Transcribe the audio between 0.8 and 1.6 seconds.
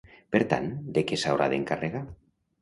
de què s'haurà